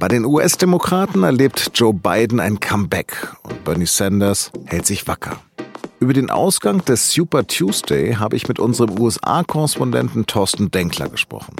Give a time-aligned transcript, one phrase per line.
[0.00, 5.36] Bei den US-Demokraten erlebt Joe Biden ein Comeback und Bernie Sanders hält sich wacker.
[5.98, 11.54] Über den Ausgang des Super Tuesday habe ich mit unserem USA-Korrespondenten Thorsten Denkler gesprochen.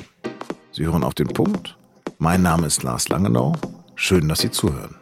[0.72, 1.76] Sie hören auf den Punkt.
[2.16, 3.56] Mein Name ist Lars Langenau.
[3.94, 4.94] Schön, dass Sie zuhören.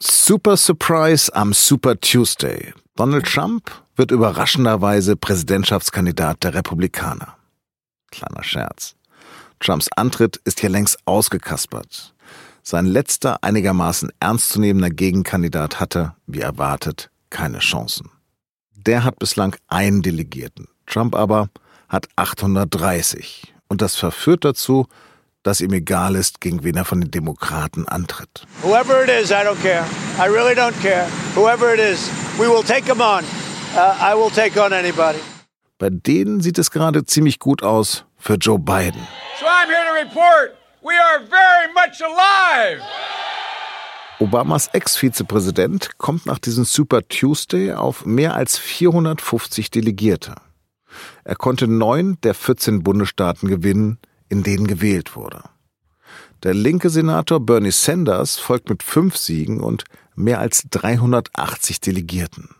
[0.00, 2.74] Super Surprise am Super Tuesday.
[2.96, 7.36] Donald Trump wird überraschenderweise Präsidentschaftskandidat der Republikaner.
[8.12, 8.94] Kleiner Scherz.
[9.58, 12.14] Trumps Antritt ist hier längst ausgekaspert.
[12.62, 18.10] Sein letzter einigermaßen ernstzunehmender Gegenkandidat hatte, wie erwartet, keine Chancen.
[18.76, 20.68] Der hat bislang einen Delegierten.
[20.86, 21.48] Trump aber
[21.88, 23.52] hat 830.
[23.68, 24.86] Und das verführt dazu,
[25.42, 28.46] dass ihm egal ist, gegen wen er von den Demokraten antritt.
[28.62, 29.84] Whoever it is, I don't care.
[30.18, 31.06] I really don't care.
[31.34, 33.24] Whoever it is, we will take him on.
[33.74, 35.18] Uh, I will take on anybody.
[35.82, 39.04] Bei denen sieht es gerade ziemlich gut aus für Joe Biden.
[39.40, 42.80] So I'm here to report we are very much alive.
[44.20, 50.36] Obamas Ex-Vizepräsident kommt nach diesem Super Tuesday auf mehr als 450 Delegierte.
[51.24, 53.98] Er konnte neun der 14 Bundesstaaten gewinnen,
[54.28, 55.42] in denen gewählt wurde.
[56.44, 59.82] Der linke Senator Bernie Sanders folgt mit fünf Siegen und
[60.14, 62.50] mehr als 380 Delegierten.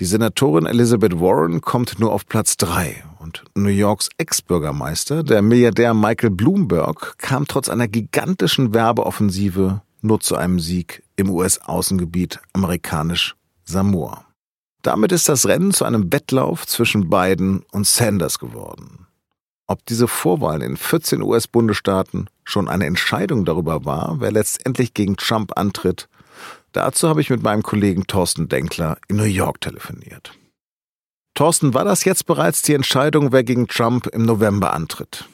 [0.00, 5.92] Die Senatorin Elizabeth Warren kommt nur auf Platz drei und New Yorks Ex-Bürgermeister, der Milliardär
[5.92, 14.24] Michael Bloomberg, kam trotz einer gigantischen Werbeoffensive nur zu einem Sieg im US-Außengebiet amerikanisch Samoa.
[14.82, 19.08] Damit ist das Rennen zu einem Wettlauf zwischen Biden und Sanders geworden.
[19.66, 25.58] Ob diese Vorwahlen in 14 US-Bundesstaaten schon eine Entscheidung darüber war, wer letztendlich gegen Trump
[25.58, 26.08] antritt,
[26.72, 30.32] Dazu habe ich mit meinem Kollegen Thorsten Denkler in New York telefoniert.
[31.34, 35.26] Thorsten, war das jetzt bereits die Entscheidung, wer gegen Trump im November antritt?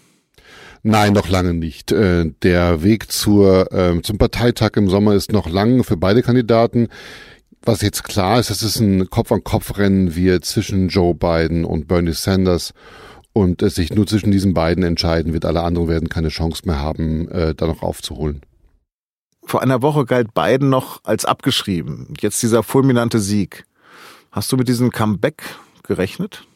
[0.83, 1.93] Nein, noch lange nicht.
[1.93, 6.89] Äh, der Weg zur, ähm, zum Parteitag im Sommer ist noch lang für beide Kandidaten.
[7.63, 12.75] Was jetzt klar ist, dass es ein Kopf-an-Kopf-Rennen wird zwischen Joe Biden und Bernie Sanders
[13.33, 15.47] und es sich nur zwischen diesen beiden entscheiden wird.
[15.47, 18.43] Alle anderen werden keine Chance mehr haben, äh, da noch aufzuholen.
[19.47, 22.15] Vor einer Woche galt Biden noch als abgeschrieben.
[22.21, 23.65] Jetzt dieser fulminante Sieg.
[24.33, 25.43] Hast du mit diesem Comeback
[25.83, 26.47] gerechnet?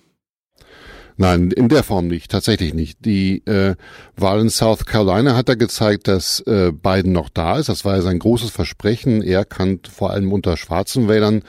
[1.20, 3.04] Nein, in der Form nicht, tatsächlich nicht.
[3.04, 3.74] Die äh,
[4.16, 7.68] Wahl in South Carolina hat er gezeigt, dass äh, Biden noch da ist.
[7.68, 9.20] Das war ja sein großes Versprechen.
[9.22, 11.42] Er kann vor allem unter schwarzen Wählern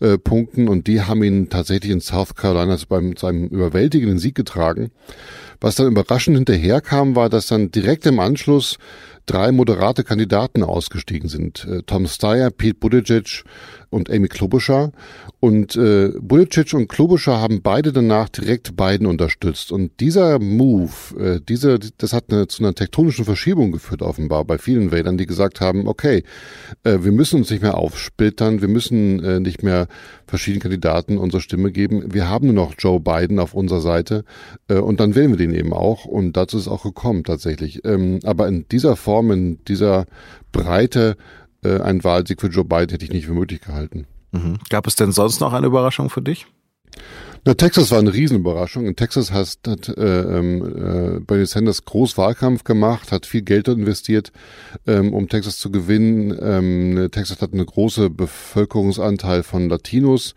[0.00, 4.90] äh, punkten und die haben ihn tatsächlich in South Carolina beim seinem überwältigenden Sieg getragen.
[5.60, 8.78] Was dann überraschend hinterherkam, war, dass dann direkt im Anschluss
[9.30, 11.64] drei moderate Kandidaten ausgestiegen sind.
[11.64, 13.44] Äh, Tom Steyer, Pete Buttigieg
[13.88, 14.90] und Amy Klobuchar.
[15.38, 19.70] Und äh, Buttigieg und Klobuchar haben beide danach direkt Biden unterstützt.
[19.70, 24.58] Und dieser Move, äh, diese, das hat eine, zu einer tektonischen Verschiebung geführt offenbar bei
[24.58, 26.24] vielen Wählern, die gesagt haben, okay,
[26.82, 29.86] äh, wir müssen uns nicht mehr aufsplittern, wir müssen äh, nicht mehr
[30.26, 32.12] verschiedenen Kandidaten unsere Stimme geben.
[32.12, 34.24] Wir haben nur noch Joe Biden auf unserer Seite
[34.68, 36.04] äh, und dann wählen wir den eben auch.
[36.04, 37.84] Und dazu ist es auch gekommen tatsächlich.
[37.84, 40.06] Ähm, aber in dieser Form, in dieser
[40.52, 41.16] Breite,
[41.62, 44.06] äh, ein Wahlsieg für Joe Biden hätte ich nicht für möglich gehalten.
[44.32, 44.58] Mhm.
[44.68, 46.46] Gab es denn sonst noch eine Überraschung für dich?
[47.46, 48.86] Na, Texas war eine Riesenüberraschung.
[48.86, 54.30] In Texas hat, hat äh, äh, Bernie Sanders groß Wahlkampf gemacht, hat viel Geld investiert,
[54.86, 56.36] ähm, um Texas zu gewinnen.
[56.38, 60.34] Ähm, Texas hat einen großen Bevölkerungsanteil von Latinos.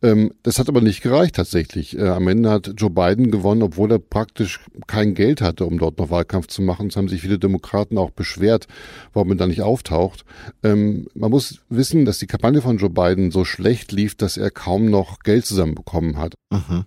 [0.00, 1.98] Ähm, das hat aber nicht gereicht tatsächlich.
[1.98, 5.98] Äh, am Ende hat Joe Biden gewonnen, obwohl er praktisch kein Geld hatte, um dort
[5.98, 6.88] noch Wahlkampf zu machen.
[6.88, 8.68] Es haben sich viele Demokraten auch beschwert,
[9.12, 10.24] warum er da nicht auftaucht.
[10.62, 14.50] Ähm, man muss wissen, dass die Kampagne von Joe Biden so schlecht lief, dass er
[14.50, 16.34] kaum noch Geld zusammenbekommen hat.
[16.50, 16.84] Mhm.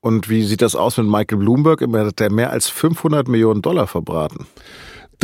[0.00, 1.80] Und wie sieht das aus mit Michael Bloomberg?
[1.80, 4.46] Er hat mehr als 500 Millionen Dollar verbraten.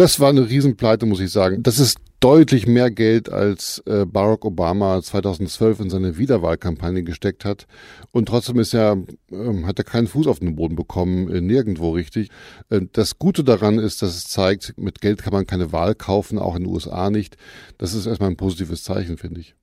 [0.01, 1.63] Das war eine Riesenpleite, muss ich sagen.
[1.63, 7.67] Das ist deutlich mehr Geld, als äh, Barack Obama 2012 in seine Wiederwahlkampagne gesteckt hat.
[8.11, 8.97] Und trotzdem ist er,
[9.31, 12.31] äh, hat er keinen Fuß auf den Boden bekommen, äh, nirgendwo richtig.
[12.71, 16.39] Äh, das Gute daran ist, dass es zeigt, mit Geld kann man keine Wahl kaufen,
[16.39, 17.37] auch in den USA nicht.
[17.77, 19.55] Das ist erstmal ein positives Zeichen, finde ich.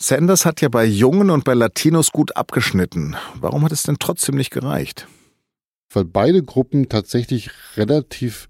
[0.00, 3.16] Sanders hat ja bei Jungen und bei Latinos gut abgeschnitten.
[3.40, 5.08] Warum hat es denn trotzdem nicht gereicht?
[5.92, 8.48] Weil beide Gruppen tatsächlich relativ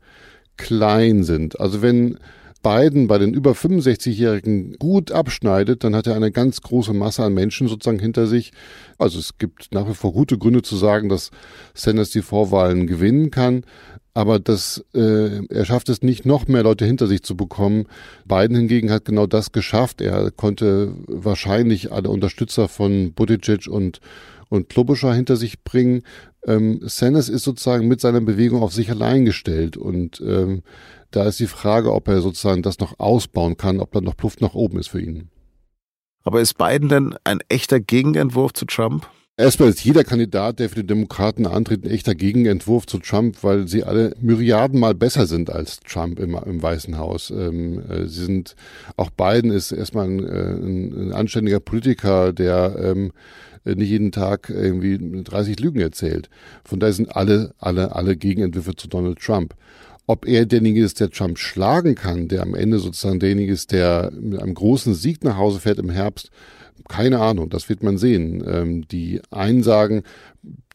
[0.60, 1.58] klein sind.
[1.58, 2.18] Also wenn
[2.62, 7.32] Biden bei den über 65-Jährigen gut abschneidet, dann hat er eine ganz große Masse an
[7.32, 8.52] Menschen sozusagen hinter sich.
[8.98, 11.30] Also es gibt nach wie vor gute Gründe zu sagen, dass
[11.74, 13.64] Sanders die Vorwahlen gewinnen kann.
[14.12, 17.86] Aber das, äh, er schafft es nicht, noch mehr Leute hinter sich zu bekommen.
[18.26, 20.00] Biden hingegen hat genau das geschafft.
[20.00, 24.00] Er konnte wahrscheinlich alle Unterstützer von Buttigieg und
[24.50, 26.02] und Klobuchar hinter sich bringen.
[26.47, 30.62] Ähm, Sanders ist sozusagen mit seiner Bewegung auf sich allein gestellt und ähm,
[31.11, 34.43] da ist die Frage, ob er sozusagen das noch ausbauen kann, ob da noch Luft
[34.43, 35.31] nach oben ist für ihn.
[36.23, 39.08] Aber ist Biden denn ein echter Gegenentwurf zu Trump?
[39.37, 43.67] Erstmal ist jeder Kandidat, der für die Demokraten antritt, ein echter Gegenentwurf zu Trump, weil
[43.69, 47.31] sie alle Myriadenmal besser sind als Trump im, im Weißen Haus.
[47.31, 48.55] Ähm, äh, sie sind,
[48.97, 53.12] auch Biden ist erstmal ein, äh, ein, ein anständiger Politiker, der ähm,
[53.65, 56.29] nicht jeden Tag irgendwie 30 Lügen erzählt.
[56.65, 59.55] Von daher sind alle, alle, alle Gegenentwürfe zu Donald Trump.
[60.06, 64.11] Ob er derjenige ist, der Trump schlagen kann, der am Ende sozusagen derjenige ist, der
[64.19, 66.31] mit einem großen Sieg nach Hause fährt im Herbst,
[66.88, 68.43] keine Ahnung, das wird man sehen.
[68.47, 70.03] Ähm, die einen sagen,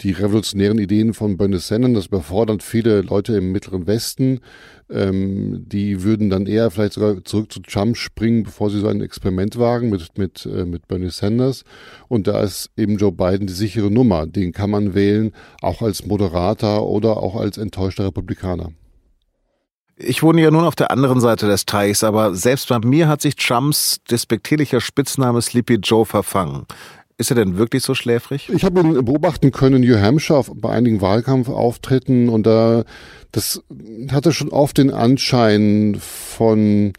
[0.01, 4.41] die revolutionären Ideen von Bernie Sanders, das überfordert viele Leute im Mittleren Westen.
[4.89, 9.01] Ähm, die würden dann eher vielleicht sogar zurück zu Trump springen, bevor sie so ein
[9.01, 11.63] Experiment wagen mit, mit, äh, mit Bernie Sanders.
[12.07, 14.27] Und da ist eben Joe Biden die sichere Nummer.
[14.27, 15.31] Den kann man wählen,
[15.61, 18.71] auch als Moderator oder auch als enttäuschter Republikaner.
[19.97, 23.21] Ich wohne ja nun auf der anderen Seite des Teichs, aber selbst bei mir hat
[23.21, 26.65] sich Trumps despektierlicher Spitzname Sleepy Joe verfangen.
[27.17, 28.49] Ist er denn wirklich so schläfrig?
[28.49, 32.83] Ich habe ihn beobachten können in New Hampshire bei einigen Wahlkampfauftritten und da
[33.31, 33.61] das
[34.11, 36.91] hatte schon oft den Anschein von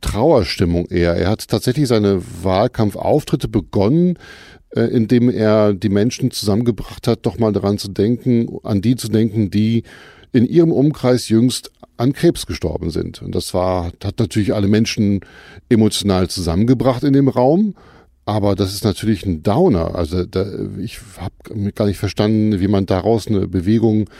[0.00, 1.14] Trauerstimmung eher.
[1.14, 4.18] Er hat tatsächlich seine Wahlkampfauftritte begonnen,
[4.70, 9.08] äh, indem er die Menschen zusammengebracht hat, doch mal daran zu denken, an die zu
[9.08, 9.82] denken, die
[10.32, 13.22] in ihrem Umkreis jüngst an Krebs gestorben sind.
[13.22, 15.20] Und das war, hat natürlich alle Menschen
[15.68, 17.74] emotional zusammengebracht in dem Raum.
[18.24, 19.94] Aber das ist natürlich ein Downer.
[19.94, 20.44] Also da,
[20.78, 24.10] ich habe gar nicht verstanden, wie man daraus eine Bewegung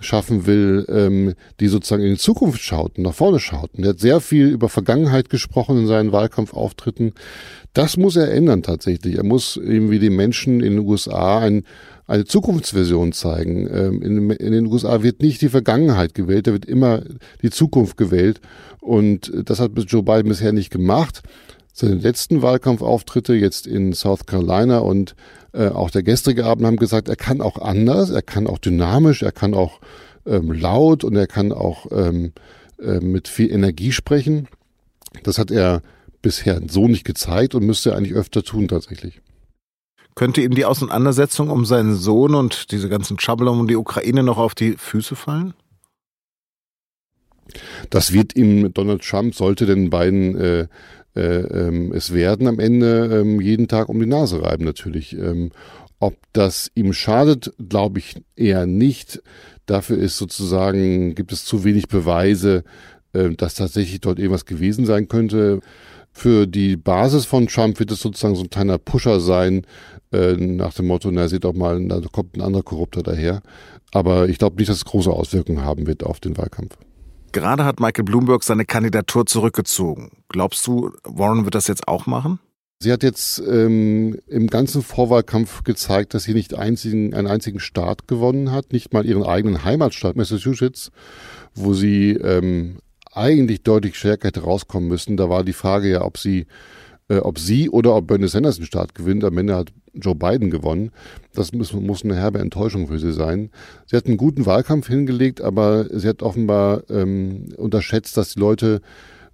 [0.00, 3.74] schaffen will, ähm, die sozusagen in die Zukunft schaut und nach vorne schaut.
[3.74, 7.12] Und er hat sehr viel über Vergangenheit gesprochen in seinen Wahlkampfauftritten.
[7.74, 9.16] Das muss er ändern tatsächlich.
[9.16, 11.64] Er muss irgendwie den Menschen in den USA ein
[12.08, 13.68] eine Zukunftsversion zeigen.
[13.72, 17.02] Ähm, in, den USA wird nicht die Vergangenheit gewählt, da wird immer
[17.42, 18.40] die Zukunft gewählt.
[18.80, 21.22] Und das hat Joe Biden bisher nicht gemacht.
[21.72, 25.14] Seine letzten Wahlkampfauftritte jetzt in South Carolina und
[25.52, 29.22] äh, auch der gestrige Abend haben gesagt, er kann auch anders, er kann auch dynamisch,
[29.22, 29.80] er kann auch
[30.26, 32.32] ähm, laut und er kann auch ähm,
[32.82, 34.48] äh, mit viel Energie sprechen.
[35.22, 35.82] Das hat er
[36.22, 39.20] bisher so nicht gezeigt und müsste eigentlich öfter tun tatsächlich.
[40.18, 44.36] Könnte ihm die Auseinandersetzung um seinen Sohn und diese ganzen Trouble um die Ukraine noch
[44.36, 45.54] auf die Füße fallen?
[47.90, 50.66] Das wird ihm Donald Trump, sollte den beiden äh,
[51.14, 55.16] äh, ähm, es werden, am Ende ähm, jeden Tag um die Nase reiben natürlich.
[55.16, 55.52] Ähm,
[56.00, 59.22] ob das ihm schadet, glaube ich eher nicht.
[59.66, 62.64] Dafür ist sozusagen, gibt es zu wenig Beweise,
[63.12, 65.60] äh, dass tatsächlich dort irgendwas gewesen sein könnte.
[66.10, 69.64] Für die Basis von Trump wird es sozusagen so ein kleiner Pusher sein,
[70.12, 73.42] äh, nach dem Motto, na seht doch mal, da kommt ein anderer Korrupter daher.
[73.92, 76.76] Aber ich glaube nicht, dass es große Auswirkungen haben wird auf den Wahlkampf.
[77.32, 80.22] Gerade hat Michael Bloomberg seine Kandidatur zurückgezogen.
[80.28, 82.38] Glaubst du, Warren wird das jetzt auch machen?
[82.80, 88.06] Sie hat jetzt ähm, im ganzen Vorwahlkampf gezeigt, dass sie nicht einzigen, einen einzigen Staat
[88.06, 90.92] gewonnen hat, nicht mal ihren eigenen Heimatstaat Massachusetts,
[91.54, 92.78] wo sie ähm,
[93.12, 95.16] eigentlich deutlich stärker hätte rauskommen müssen.
[95.16, 96.46] Da war die Frage ja, ob sie
[97.08, 99.24] äh, ob sie oder ob Bernie Sanders den Staat gewinnt.
[99.24, 100.90] Am Ende hat Joe Biden gewonnen.
[101.34, 103.50] Das muss, muss eine herbe Enttäuschung für sie sein.
[103.86, 108.80] Sie hat einen guten Wahlkampf hingelegt, aber sie hat offenbar ähm, unterschätzt, dass die Leute,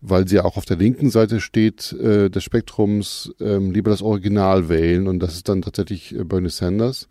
[0.00, 4.02] weil sie ja auch auf der linken Seite steht äh, des Spektrums, ähm, lieber das
[4.02, 5.08] Original wählen.
[5.08, 7.08] Und das ist dann tatsächlich äh, Bernie Sanders.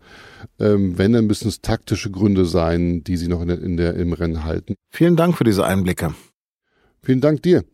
[0.58, 3.94] Ähm, wenn, dann müssen es taktische Gründe sein, die sie noch in der, in der,
[3.94, 4.74] im Rennen halten.
[4.90, 6.14] Vielen Dank für diese Einblicke.
[7.02, 7.64] Vielen Dank dir.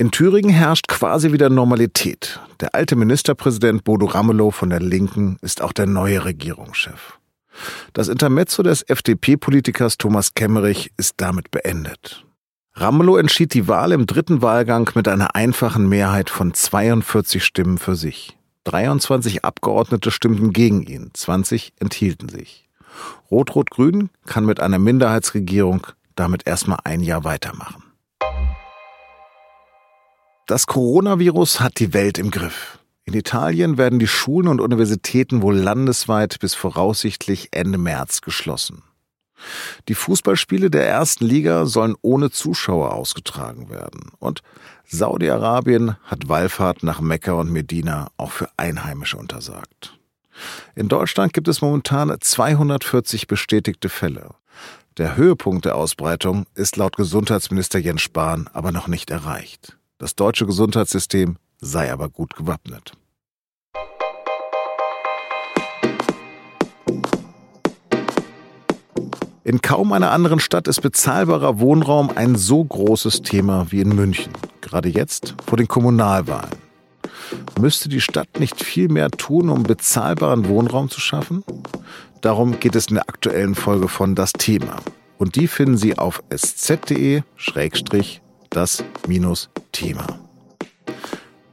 [0.00, 2.38] In Thüringen herrscht quasi wieder Normalität.
[2.60, 7.18] Der alte Ministerpräsident Bodo Ramelow von der Linken ist auch der neue Regierungschef.
[7.94, 12.24] Das Intermezzo des FDP-Politikers Thomas Kemmerich ist damit beendet.
[12.74, 17.96] Ramelow entschied die Wahl im dritten Wahlgang mit einer einfachen Mehrheit von 42 Stimmen für
[17.96, 18.38] sich.
[18.64, 22.68] 23 Abgeordnete stimmten gegen ihn, 20 enthielten sich.
[23.32, 27.87] Rot-Rot-Grün kann mit einer Minderheitsregierung damit erstmal ein Jahr weitermachen.
[30.48, 32.78] Das Coronavirus hat die Welt im Griff.
[33.04, 38.82] In Italien werden die Schulen und Universitäten wohl landesweit bis voraussichtlich Ende März geschlossen.
[39.88, 44.10] Die Fußballspiele der ersten Liga sollen ohne Zuschauer ausgetragen werden.
[44.20, 44.40] Und
[44.86, 49.98] Saudi-Arabien hat Wallfahrt nach Mekka und Medina auch für Einheimische untersagt.
[50.74, 54.30] In Deutschland gibt es momentan 240 bestätigte Fälle.
[54.96, 59.77] Der Höhepunkt der Ausbreitung ist laut Gesundheitsminister Jens Spahn aber noch nicht erreicht.
[60.00, 62.92] Das deutsche Gesundheitssystem sei aber gut gewappnet.
[69.42, 74.32] In kaum einer anderen Stadt ist bezahlbarer Wohnraum ein so großes Thema wie in München,
[74.60, 76.54] gerade jetzt vor den Kommunalwahlen.
[77.58, 81.42] Müsste die Stadt nicht viel mehr tun, um bezahlbaren Wohnraum zu schaffen?
[82.20, 84.76] Darum geht es in der aktuellen Folge von Das Thema.
[85.16, 86.22] Und die finden Sie auf
[88.66, 90.06] sz.de-das-thema.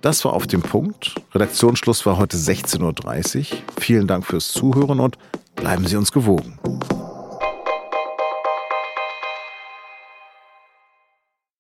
[0.02, 1.16] Das war auf dem Punkt.
[1.34, 3.58] Redaktionsschluss war heute 16.30 Uhr.
[3.80, 5.18] Vielen Dank fürs Zuhören und
[5.56, 6.60] bleiben Sie uns gewogen.